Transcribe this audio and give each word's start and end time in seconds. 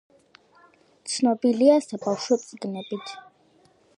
ცნობილია 1.15 1.77
საბავშვო 1.87 2.39
წიგნებით. 2.47 3.15